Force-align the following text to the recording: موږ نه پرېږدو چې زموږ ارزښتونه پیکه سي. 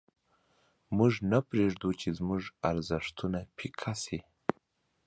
موږ 0.97 1.13
نه 1.31 1.39
پرېږدو 1.49 1.89
چې 1.99 2.07
زموږ 2.17 2.41
ارزښتونه 2.69 3.39
پیکه 3.57 3.93
سي. 4.03 4.19